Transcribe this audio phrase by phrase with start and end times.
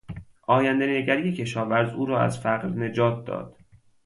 [0.47, 3.57] آیندهنگری کشاورز او را از فقر نجات داد.